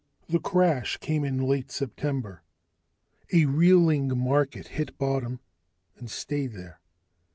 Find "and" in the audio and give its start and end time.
5.95-6.09